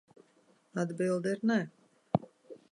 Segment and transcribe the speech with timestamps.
[0.83, 1.61] Atbilde ir nē.